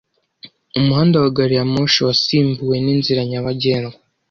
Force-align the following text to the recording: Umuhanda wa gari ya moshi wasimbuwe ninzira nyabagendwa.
Umuhanda 0.77 1.15
wa 1.23 1.29
gari 1.37 1.55
ya 1.59 1.65
moshi 1.73 1.99
wasimbuwe 2.07 2.75
ninzira 2.83 3.21
nyabagendwa. 3.29 3.97